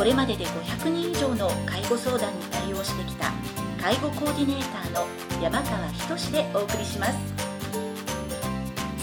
[0.00, 3.30] これまでで500人以上の介護相談に対応してきた
[3.78, 5.06] 介護コーディネーターの
[5.42, 7.18] 山川仁でお送りします。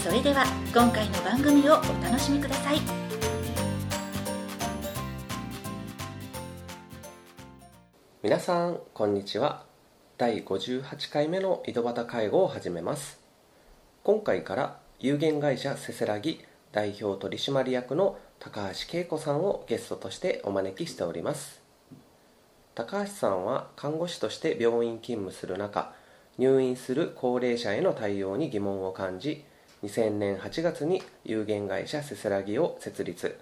[0.02, 2.80] それでは今回の番組をお楽しみください。
[8.24, 9.66] 皆さんこんにちは。
[10.16, 13.20] 第58回目の井戸端介護を始めます。
[14.02, 21.60] 今回から有限会社せせらぎ代表取締役の高橋恵子さんをゲストとしてお招きしております。
[22.76, 25.92] 高橋さんは看護師として病院勤務する中
[26.38, 29.44] 入院する高齢者への対応に疑問を感じ
[29.82, 33.36] 2000年8月に有限会社せせらぎを設立。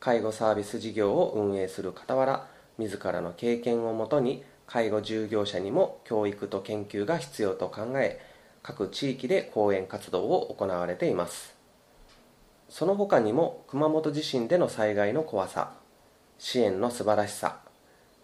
[0.00, 8.20] 介護サービス事業を運営する傍ら自らの経験をもとに介護従業者にも教育と研究が必要と考え
[8.64, 11.57] 各地域で講演活動を行われています。
[12.68, 15.72] その他にも熊本地震での災害の怖さ
[16.38, 17.60] 支援の素晴らしさ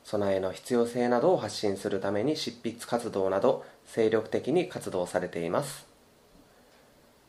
[0.04, 5.86] 備えの必要性などを発信するために執筆活動など精力的に活動されています。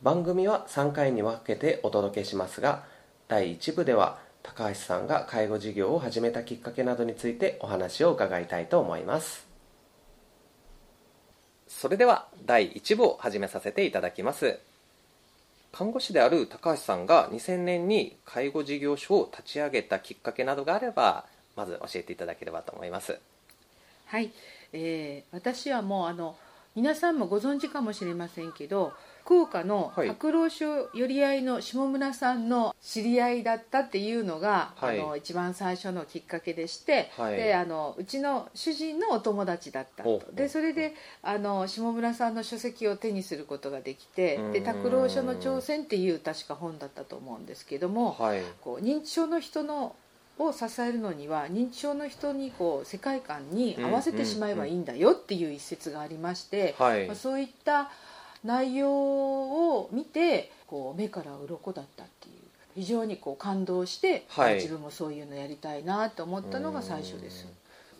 [0.01, 2.83] 番組は3回に分けてお届けしますが
[3.27, 9.47] 第1部では高橋さんが介護事業を始めたきっかけなどについてお話を伺いたいと思います。
[11.67, 14.59] それでは第1部を始めさせていただきます。
[15.77, 21.25] 看護師である高橋さんが2000年に介護事業所を立ち上げたきっかけなどがあれば
[21.57, 23.19] まず教えていただければと思います。
[24.05, 24.31] はい、
[24.71, 26.37] えー、私はもうあの
[26.75, 28.93] 皆さんもご存知かもしれませんけど
[29.25, 40.21] 福岡の白老署寄り合いの下村さんの知り合いだったっていうのが、はい、あの一番最初のきっかけでして、はい、であのうちの主人のお友達だったと。
[40.31, 40.93] でそれで
[41.23, 49.95] あの下村さんの書籍を手にすることができて「で拓郎書の挑戦」っていう確か本だったと思うんですけども、はい、こう認知症の人の
[50.37, 57.89] を支えるのには認知症の人にこう世界観に合わせてしまえばいいんだよっていう一節がありまして、まあ、そういった
[58.45, 62.35] 内容を見てこう目から鱗だったっていう。
[62.75, 67.47] 非常にこう感動して、はい、自分もそういうのやりたいなと思ったのが最初です。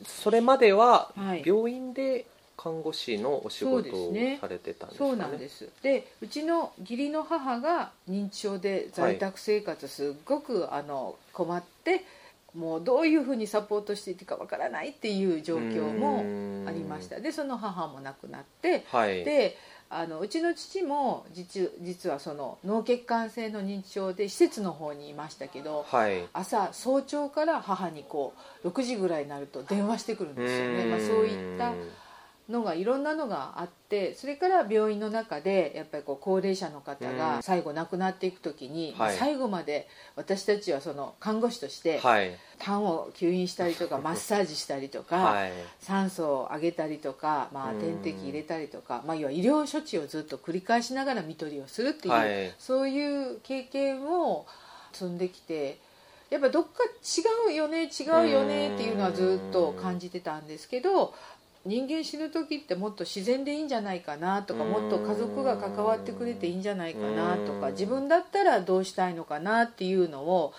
[0.04, 1.14] それまでは
[1.46, 2.26] 病院で
[2.58, 5.70] 看護師のお仕事をされてたんですか、ね、そうなんです。
[5.82, 12.04] でうちの義理の母が認知症で在宅生活すっごくあの困って
[12.56, 17.20] もうどういうふうにサポートしていいかわからないっていう状況もありました。
[17.20, 19.58] でその母も亡くなって、はい、で
[19.90, 28.34] あのうちの父も実実はその脳血管性の認知症で施設の方にいましたけど、はい、朝早朝から母にこ
[28.64, 31.74] う6時ぐらいになると電話してくるんですよね、まあ、そういった
[32.50, 54.46] のがいろんなのがあってそれから病院の中でやっぱりこう高齢者の方が最後亡くなっていく時に、はい、最後まで私たちはその看護師として、はい、痰を吸引したりとか マッサージしたりとか、はい、酸素を上げたりとか、まあ、点滴入れたりとか、まあ、要は医療処置をずっと繰り返しながら看取りをするっていう、そういう経験を
[54.94, 55.84] 積んできて。
[56.30, 61.14] やっぱどっか違うよね違うよねっていうのはずっと感じてたんですけど
[61.66, 70.54] 人間死ぬ時ってもっと自然でいいんじゃないかなとかもっと家族が関わってくれていいんじゃないかなとか自分だったらどうしたいのかなっていうのを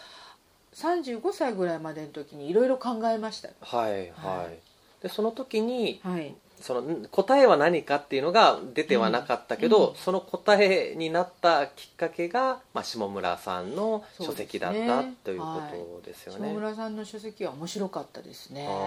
[0.75, 4.59] 35歳ぐらいまでの時にいろいろ考えましたはいはい、はい、
[5.03, 15.61] でその時に、はい、その答えは何かっていうのが出てはなかったけど、うん、その答えになったきっかけが、まあ、下村さんの書籍だった、ね、というこ
[16.03, 18.65] とですよね、はい、下村さんの書籍は面白かったですね。
[18.65, 18.79] やっぱ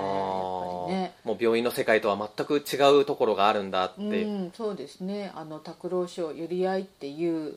[0.89, 1.13] りね。
[1.23, 5.31] もう病院の世界とは全く違うところがあるんだって、うん、そうですね。
[5.35, 7.55] あの拓郎賞寄り合いっていう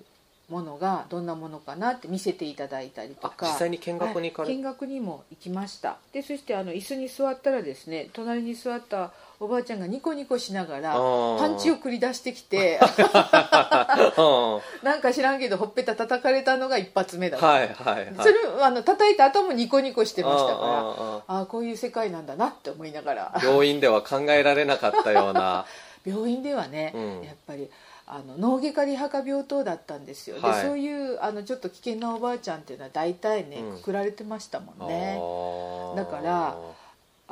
[0.49, 3.47] ものがどんなものかなって見せていただいたりとか。
[3.47, 5.97] 実際に見学に行かれ、はい、見学にも行きました。
[6.13, 12.79] でそしてあの椅子に座ったらですね隣に座ったおばあちゃんがニコニコしながらパンチを繰り出してきて。
[14.83, 21.37] なんか知らんけどほっぺた叩かれたのが一発目だった、はいはい、それあの叩いた後もニコニコしてましたから。
[21.37, 23.41] ああこういう世界なんだなって思いながら。
[23.43, 25.67] 病院では考えられなかったような。
[26.07, 27.71] 病院ではね、うん、やっぱり
[28.07, 35.21] あの脳外科リハカ病棟だったんですよ、はい、でそういうあのちょっと危険なおばあちゃんっていうのは大体ね、くくられてましたもんね、
[35.97, 36.57] だから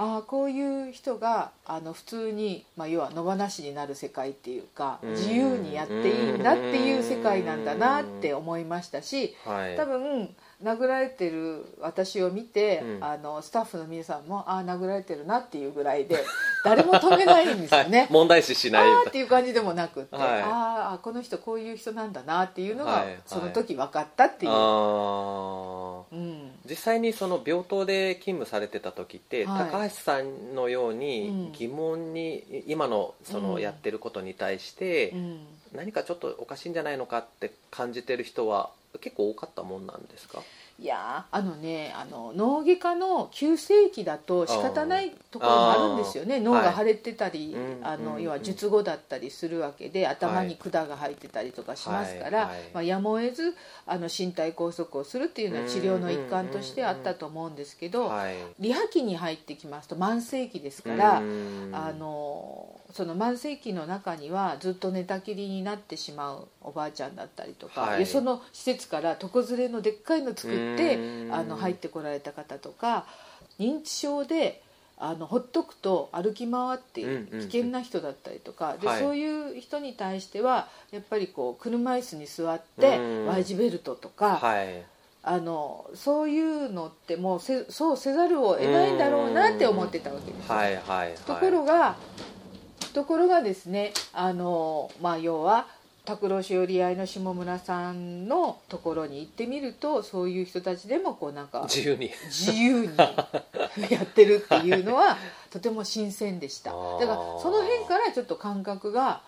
[0.01, 5.11] ああこういう人があの普通に、まあ、要は野放しになる世界っていうかうん。
[5.11, 9.77] 自由にやっていいんだっていう世界なんだなって思いましたしはい。
[9.77, 13.05] 多分殴られてる私を見て、うん。
[13.05, 16.23] あのスタッフの皆さんもああ殴られてるなっていうぐらいで
[16.65, 18.07] 誰も止めないんですよね。
[18.11, 18.83] 問題視しない。
[18.83, 20.43] あーっていう感じでもなくって、はい。
[20.43, 23.05] ああこの人こういう人なんだなっていうのが、はい。
[23.05, 23.19] はい。
[23.27, 24.53] その時分かったっていう、
[26.71, 29.71] 実際にその病棟で勤務されてた時って、はい。
[29.71, 35.41] 高橋さんのよううにん疑問に今のそうのんやってることに対してうん。
[35.75, 38.71] 何かちょっとおかしいんじゃないのかって感じてる人は
[39.01, 40.43] 結構多かったもんなんですか？
[40.81, 41.39] いやー。
[41.39, 46.41] あのねあの脳外科の急性期だと仕方ないところもあるんですよね。
[46.41, 48.23] 脳が腫れてたり、うんあのうん。
[48.23, 52.61] 要は術後だったりするわけで頭に管が入ってたりとかしますから、はいはい。
[52.75, 53.55] まあ、やむを得ず
[53.87, 58.35] あの身体拘束をするっていうのは治療の一環としてあったと思うんですけど、はい。
[58.59, 73.07] リハ期に入ってきますと慢性期ですから、うんあのその慢性期の中にはずっと寝たきりになってしまうおばあちゃんだったりとか、その施設から床ずれのでっかいの作ってうんあの入ってこられた方とか
[73.59, 74.63] 認知症で
[75.03, 77.49] あのほっとくと歩き回ってうんうんうん。
[77.49, 79.01] 危険な人だったりとか、ではい。
[79.01, 84.83] そういう人に対してはやっぱりこう車椅子に座ってうん Y 字ベルトとか、はい。
[85.23, 90.55] あのそういうのってもうせそうせざるを得ないんだろうなって思ってたわけですよ。
[90.55, 91.15] はいはいはい。
[91.15, 91.97] ところが、
[92.93, 95.67] ところがですねあの、まあ、要は
[96.11, 102.11] 拓郎し寄り合いの下村さんのところに行ってみるとそういう人たちでもこうなんか自由に。
[102.29, 102.97] 自由に
[103.89, 105.17] やってるっていうのは
[105.51, 106.73] とても新鮮でした。
[106.73, 109.23] だからその辺からちょっと感覚が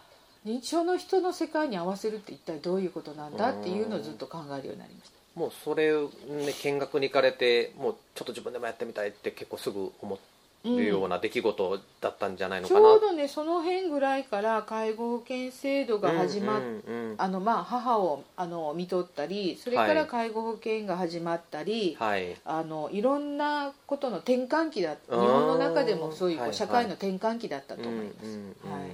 [0.44, 5.38] 認知症の人の世界に合わせるって一体どういうことなんだっていうのをずっと考えるようになりました。
[5.38, 10.19] もうそれを、ね、見学に行かれてもうちょっと自分でもやってみたいって結構すぐ思
[10.64, 17.14] るような出来事だったんじゃないのかな、ちょうどねその辺ぐらいから介護保険制度が始まっうんうんうん。
[17.19, 20.09] あのまあ母をあの見とったりそれからはい。
[20.09, 22.37] 介護保険が始まったり、はい。
[22.44, 28.73] あのいろんなことの転換期だ日本の中でもそういう社会の転換期だったと思います、うんうんうん。
[28.73, 28.91] はい。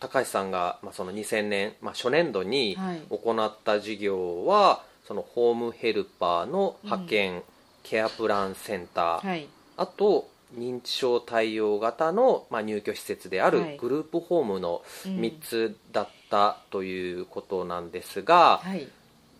[0.00, 3.02] 高橋さんが、まあ、その2000年、まあ、初年度にはい。
[3.08, 7.42] 行った事業は、そのホームヘルパーの派遣、
[7.84, 9.46] ケアプランセンター、はい。
[9.76, 13.76] あと認知症対応型の、まあ、入居施設であるはい。
[13.78, 18.88] グループホームのうん3つだったということなんですが、はい。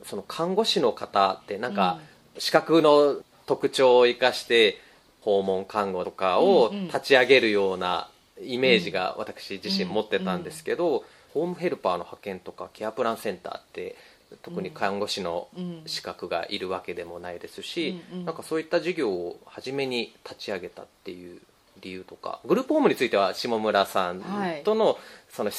[0.04, 2.00] その看護師の方ってなんか
[2.38, 4.78] 資格の特徴を生かして
[5.20, 8.08] 訪問看護とかを立ち上げるような
[8.42, 13.96] イメージが私自身持ってたんですけど、ホームヘルパーの派遣とかケアプランセンターって
[14.42, 18.18] 特に看護師のうん資格がいるわけでもないですし、うん。
[18.20, 21.40] うんなんかそういった事業を初めに立ち上げたっていう
[21.80, 24.22] 理由とかグループホームについては下村さん
[24.64, 24.98] との
[25.30, 25.50] その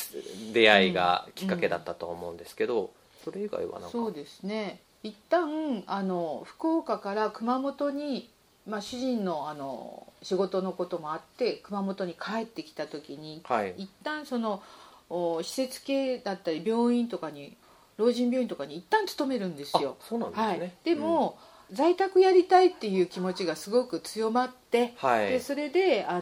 [0.53, 2.91] 出会いがきっかけだったと思うんですけど、
[3.25, 3.89] それ以外はなんか？
[3.89, 4.79] そうですね。
[5.01, 8.29] 一旦あの福岡から熊本に、
[8.65, 13.73] まあ、主人のあの仕事のこともあって熊本に帰ってきた時にはい。
[13.77, 14.63] 一旦その
[15.09, 17.57] お施設系だったり病院とかに
[17.97, 19.97] 老人病院とかに一旦勤めるんですよ。
[20.00, 21.38] あそうなんですね、はい、でも、
[21.71, 25.29] 在宅やりたいっていう気持ちがすごく強まって、うんはい。
[25.29, 26.21] でそれであ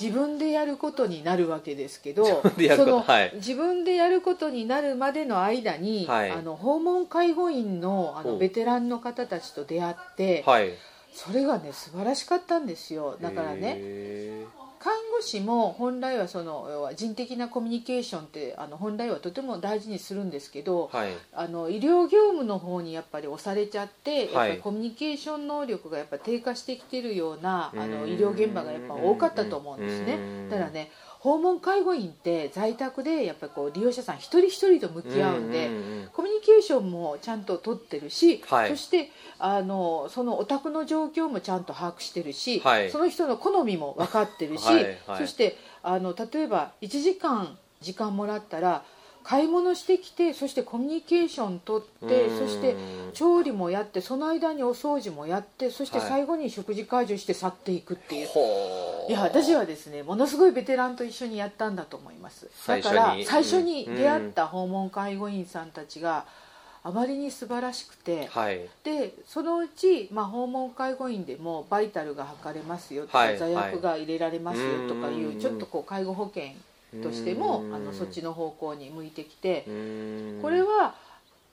[0.00, 6.30] 自分でやることになるわけですけど自分でやるその、自分でやることになるまでの間に、はい。
[6.30, 10.70] あの訪問介護員のあのベテランの方たちと出会って、はい。
[11.12, 13.18] それがね素晴らしかったんですよ。
[13.20, 14.46] だからねへ
[14.82, 21.12] 看護師も本来はその要は人的なコミュニケーションってあの本来はとても大事にするんですけど、ーはい。
[21.32, 27.90] あの医療業務の方にやっぱり押されちゃって、はいやっぱりコミュニケーション能力がやっぱ低下してきてるようなあうん。
[27.92, 30.14] の医療現場がやっぱ多かったと思うんですね。
[30.14, 30.50] うん。
[30.50, 30.90] ただね
[31.22, 38.70] 訪問介護員って在宅でやっぱりこう利用者さん一人一人と向き合うんで、んんコミュニケーションもちゃんと取ってるし、はい。
[38.70, 42.90] そしてあのそのお宅の状況もちゃんと把握してるし、はい。
[42.90, 45.18] その人の好みも分かってるし、はいはい。
[45.18, 48.82] そしてあの例えば1時間時間もらったら
[49.24, 52.38] 買い物してきてそしてコミュニケーション取ってうん。
[52.38, 52.76] そして
[53.14, 56.08] 調理もやってその間にお掃除もやってそしてはい。
[56.08, 62.48] 最後に食事介助して去っていくっていう、ほーいや私はですねものすごいベテランと一緒にやったんだと思います。
[62.66, 66.24] だから最初に出会った訪問介護員さんたちが
[66.84, 68.68] あまりに素晴らしくて、はい。
[68.82, 75.38] でそのうち、まあ、訪問介護員でもバイタルが測れますよとか、はい座薬が入れられますよとかいうん。
[75.38, 76.52] うちょっとこう介護保険
[77.02, 77.74] としてもうん。
[77.74, 79.64] あのそっちの方向に向いてきて
[80.40, 80.94] これは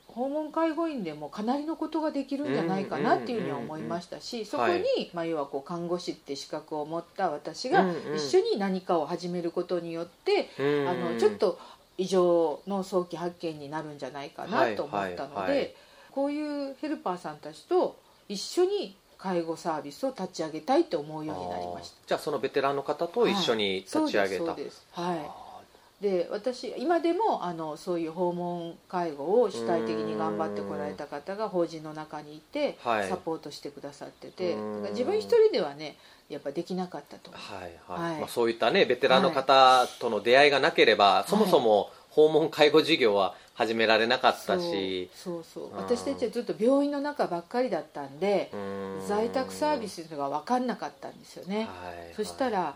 [0.07, 10.49] 訪問介護員でもかなりのことができるんじゃないかなっていうふうには思いましたしそこに、まあ、要はこう看護師って資格を持った私が一緒に何かを始めることによって、
[10.87, 11.59] あのちょっと
[11.97, 15.73] 異常の早期発見になるんじゃないかなと思ったので、はいはいはい。
[16.11, 21.95] こういうヘルパーさんたちと一緒に介護サービスを立ち上げたいって思うようになりました。
[22.07, 24.85] じゃあそのベテランの方と一緒に立ち上げた、そうですそうです。
[24.93, 25.31] はい。
[26.01, 33.09] で私今でもあのそういう訪問介護を主体的に頑張ってこられた方が法人の中にいてはい。
[33.09, 34.75] サポートしてくださってて、うん。
[34.75, 35.97] だから自分一人ではね
[36.29, 37.31] やっぱできなかったと。
[37.31, 38.11] はいはい。
[38.11, 38.19] はい。
[38.21, 45.09] まあ、そういったねベテランの方との出会いがなければ、そもそも訪問介護事業は始められなかったし。
[45.13, 49.05] そうそう私たちはずっと病院の中ばっかりだったんでうん。
[49.05, 52.71] 在宅サービスが分かんなかったんですよね、はいそしたらはい。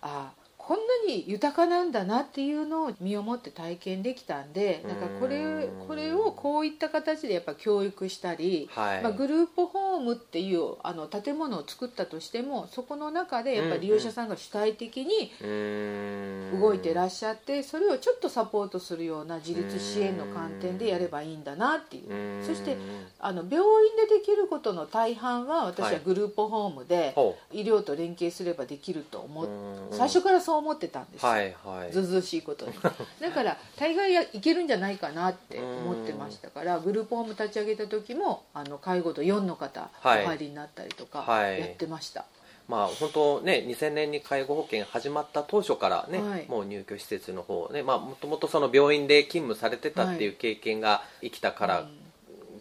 [0.00, 0.30] あ
[0.64, 0.76] こん
[1.08, 9.02] なに豊かなんだなっていうのを身をもって体験できたんでなんかこれうんこれをこういった形でやっぱ教育したり、はい。
[9.02, 16.60] まあ、グループホームっていうあの建物を作ったとしてもそこの中でやっぱり利用者さんが主体的にうん。
[16.60, 22.12] 動いてらっしゃってそれをちょっとサポートするような自立支援の観点でやればいいんだなっていう。
[22.12, 22.46] うん。
[22.46, 22.76] そして
[23.18, 26.00] あの病院でできることの大半は私ははい。
[26.04, 29.96] グループホームでほ医療と連携すればできると思っうん。
[29.96, 31.92] 最初からそう思ってたんですよ、はいはい。
[31.92, 32.72] ずうずうしいことに。
[33.20, 40.26] だから大概やいけるんじゃないかなって思ってましたからグループホーム立ち上げた時もあの介護度4の方おはい。
[40.26, 41.60] 入りになったりとかはい。
[41.60, 42.24] やってました、
[42.68, 46.46] まあ本当ね2000年に介護保険始まった当初からね、はい。
[46.48, 51.86] もう入居施設の方ねまあもともとその病院で勤務されてたっていう経験が生きたから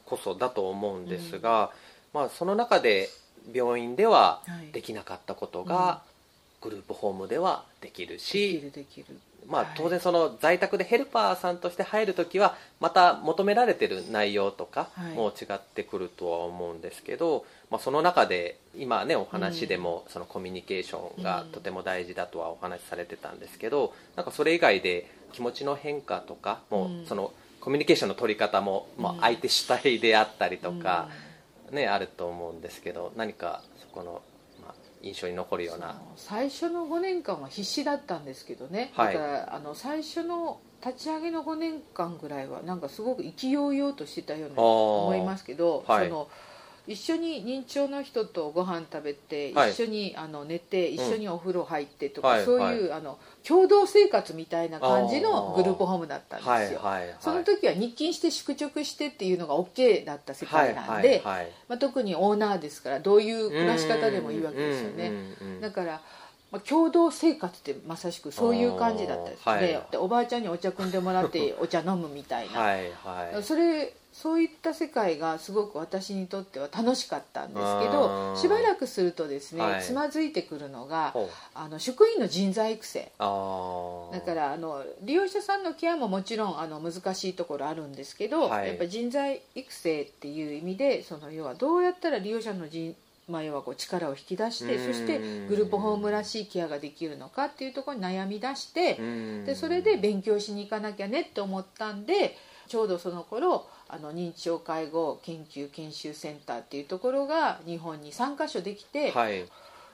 [0.05, 1.71] こそだと思うんですが、
[2.13, 3.09] まあその中で
[3.53, 4.71] 病院でははい。
[4.71, 6.01] できなかったことが、
[6.61, 9.05] グループホームではできるできし、るできる。
[9.47, 9.71] まあはい。
[9.75, 15.13] 当然その在宅でヘルパーさんとして入るときはまた求められてる内容とかはい。
[15.13, 31.09] も違ってくるとは思うんですけど、まあ、その中で今ねお話でもそのコミュニケーションがとても大事だとはお話しされてたんですけどなんかそれ以外で気持ちの変化とかもそのコミュニケーションの取り方もま相手主体であったりとか
[31.71, 34.30] ねあると思うんですけど何かそこのまあ
[35.03, 36.01] 印象に残るような。
[36.15, 39.13] 最初の5年間は必死だったんですけどね、はい。
[39.13, 46.07] だからあの最初の立ち上げの5年間ぐらいはなんかすごく意気揚々としてたように思いますけど、はい。
[46.07, 46.27] その
[46.91, 49.71] 一緒に認知症の人とご飯食べて、はい。
[49.71, 53.17] 一緒にあの寝て一緒にお風呂入ってとか、はいそういう、あの
[53.47, 57.15] 共同生活みたいな感じのグループホームだったんですよ、はいはいはい。
[57.19, 61.51] その時は日勤して宿直してっていうのが OK だった世界なんで、はいはいはい。
[61.69, 65.11] まあ、特にオーナーですからどういう暮らし方でもいいわけですよね。
[65.61, 66.01] だから、
[66.51, 73.43] まあ、共同生活ってまさしくそういう感じだったですでおばあちゃんにお茶汲んでもらって お茶飲むみたいな、はいはい。
[73.43, 78.37] それそういった世界がすごく私にとっては楽しかったんですけあどー。
[78.37, 79.81] しばらくするとですね、はい。
[79.81, 81.15] つまずいてくるのが
[81.53, 83.09] あの職員の人材育成。
[83.17, 88.67] だからあの利用者さんのケアももちろんあの難しいところあるんですけど、はい。
[88.67, 92.93] やっぱ人材育成っていう意味でその要はどうやったら利用者の人、
[93.31, 94.93] まあ、要はこう力を引き出してうん。
[94.93, 99.45] そしてグループホームらしいケアができるのかっていうところに悩み出してうん。
[99.45, 109.45] でそれで勉強しに行かなきゃねって思ったんでちょうどその頃あの認知症介護研究研修センターっていうところが日本に3カ所できて、はい。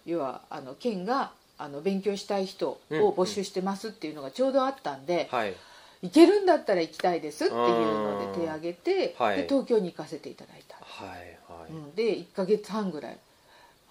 [0.06, 5.56] 要はあの県があの勉強したい人をうん募集してますっていうのがちょうどあったんで、はい。
[6.04, 9.38] 行けるんだったら行きたいですっていうので手を挙げて、はい。
[9.38, 11.18] で東京に行かせていただいた、はい
[11.52, 11.72] はい。
[11.72, 13.18] うん、で1ヶ月半ぐらい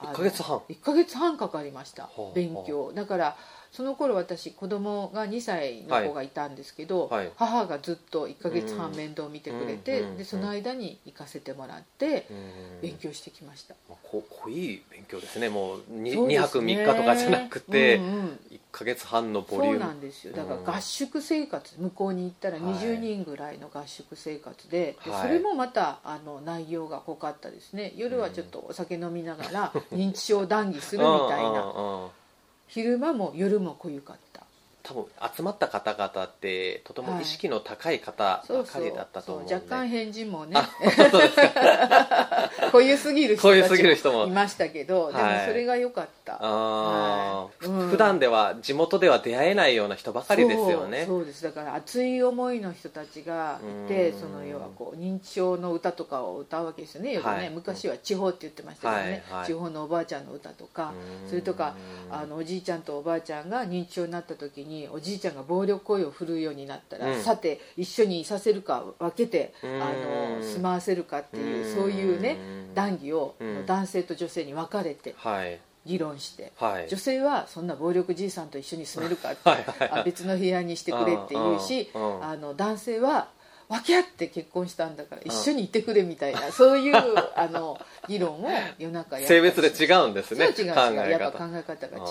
[0.01, 0.59] 1ヶ月半。
[0.69, 2.11] 1ヶ月半かかりました。
[2.35, 2.93] 勉強。
[2.95, 3.37] だから
[3.77, 7.31] その頃私子供が2歳の子がいたんですけど、はい。
[7.37, 15.49] 母がずっと1ヶ月半面倒を見てくれて、うんでその間に行かせてもらってうん勉強してきました、まあこ濃い勉強ですね。
[15.49, 18.41] もう 2, そうです泊ね3日とかじゃなくて、うんうん。
[18.51, 19.79] 1ヶ月半のボリューム。
[19.79, 20.33] そうなんですよ。
[20.35, 22.75] だから合宿生活、向こうに行ったらはい。
[22.75, 25.23] 20人ぐらいの合宿生活で,で、はい。
[25.23, 32.09] それもまたあの内容が濃かったですね夜はちょっとお酒飲みながら認知症談義するみたいなうんうんうん
[32.67, 34.47] 昼間も夜も濃ゆかった。
[34.87, 35.07] 多分
[35.37, 40.55] 集まった方々ってとても意識の高い方ばかりだったと思うんで、そう若干返事もね
[42.47, 44.27] あそうですか濃ゆすぎる人濃ゆたすぎる人も。
[44.27, 47.67] いましたけど、でもはいそれが良かった、はい。
[47.67, 47.89] うん。
[47.89, 51.05] 普段では地元では出会えないような人ばかりですよね。
[51.07, 51.43] そうです。
[51.43, 54.21] だから熱い思いの人たちがいてうん。
[54.21, 57.13] その要はこう認知症の歌とかを歌うわけですよね。
[57.13, 57.51] よくね、はい。
[57.51, 59.47] 昔は地方って言ってましたけどね、はいはい。
[59.47, 61.29] 地方のおばあちゃんの歌とかうん。
[61.29, 61.75] それとか
[62.11, 67.23] あのおじいちゃんとおばあちゃんが認知症になった時におじいちゃんが暴力行為を振るうようになったら、うん。
[67.23, 70.41] さて一緒にいさせるか分けてあうん。
[70.41, 71.75] の住まわせるかっていううん。
[71.75, 72.36] そういうね
[72.75, 73.67] 談義をうん。
[73.67, 75.59] 男性と女性に分かれてはい。
[75.85, 76.53] 議論して。
[76.57, 76.89] はい。
[76.89, 79.59] 女性はそんな暴力じいさんと一緒に住めるかってはい。
[79.59, 79.79] はい。
[79.79, 80.01] はい。
[80.01, 82.17] あ別の部屋にしてくれって言うしうん。
[82.17, 82.25] うん。
[82.25, 83.29] あの男性は
[83.69, 86.95] 分け合って結婚したんだから一緒にいてくれみたいな そういう
[87.35, 87.79] あの
[88.09, 91.89] 議論を夜中や性り別で違うんですねやっぱ考え方。
[91.89, 92.05] が違う、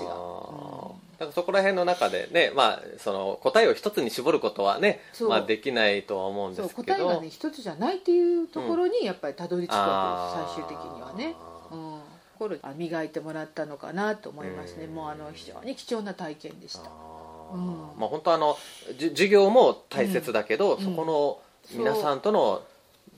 [1.17, 6.83] だからそこら辺の中でね、まあ、その答えを一つに絞ることはね、まあ、できないとは思うんですけど。
[6.83, 11.35] 答えがね一つじゃないっていうところにやっぱりたどり着くわけです、最終的にはね、
[11.71, 11.99] うん、
[12.37, 14.85] 心あ磨いてもらったのかなと思いますね。
[14.85, 14.95] うん。
[14.95, 16.91] もうあの非常に貴重な体験でした。
[17.53, 17.67] うん。
[17.97, 18.57] まあ本当あの
[18.97, 20.83] じ授業も大切だけど、うん。
[20.83, 21.39] そこの
[21.77, 22.61] 皆さんとの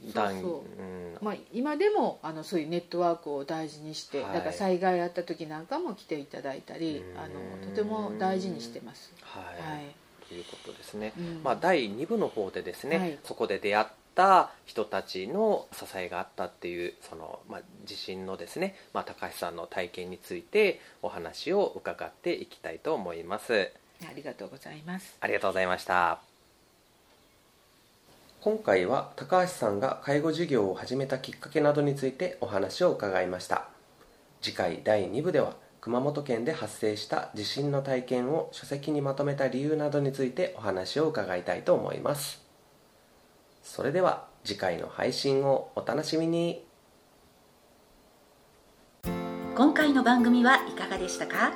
[0.03, 0.81] そうそう。
[0.81, 1.17] うん。
[1.21, 4.33] まあ、今でもあのそういうネットワークを大事にして、はい。
[4.33, 7.19] だから災害あった時なんかも来ていただいたりうん。
[7.19, 9.95] あのとても大事にしてます、はい、はい。
[10.27, 11.41] ということですね、うん。
[11.43, 13.19] まあ、第2部の方でですね、はい。
[13.23, 13.85] そこで出会っ
[14.15, 23.71] た人たちの支えがあったっていうその、まあ、地震のですね、まあ、高橋さんの体験についてお話を伺っていきたいと思います。
[24.07, 25.17] ありがとうございます。
[25.21, 26.36] ありがとうございました
[28.47, 33.67] 今回は高橋さんが介護事業を始めたきっかけなどについてお話を伺いました。
[34.41, 42.41] 次回第2部では熊本県で発生した地震の体験を書籍にまとめた理由などについてお話を伺いたいと思います。
[43.63, 46.65] それでは次回の配信をお楽しみに。
[49.57, 51.51] 今回の番組はいかがでしたか？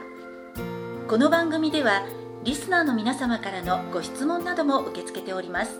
[1.07, 2.05] この番組では
[2.43, 5.79] リスナーの皆様からのご質問なども受け付けております。